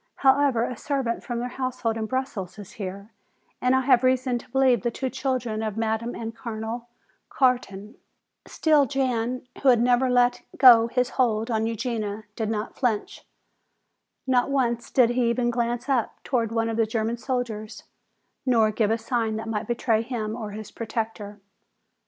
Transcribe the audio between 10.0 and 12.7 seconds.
let go his hold on Eugenia, did